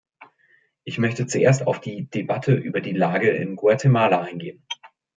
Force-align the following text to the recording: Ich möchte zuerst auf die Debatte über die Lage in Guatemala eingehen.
Ich 0.83 0.97
möchte 0.97 1.27
zuerst 1.27 1.67
auf 1.67 1.79
die 1.79 2.05
Debatte 2.09 2.55
über 2.55 2.81
die 2.81 2.89
Lage 2.93 3.29
in 3.29 3.55
Guatemala 3.55 4.19
eingehen. 4.21 4.65